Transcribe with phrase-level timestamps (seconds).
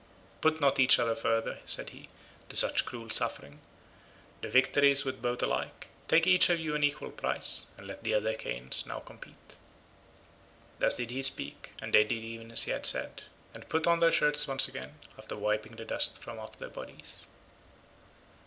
[0.41, 2.07] "Put not each other further," said he,
[2.49, 3.59] "to such cruel suffering;
[4.41, 8.03] the victory is with both alike, take each of you an equal prize, and let
[8.03, 9.57] the other Achaeans now compete."
[10.79, 13.21] Thus did he speak and they did even as he had said,
[13.53, 17.27] and put on their shirts again after wiping the dust from off their bodies.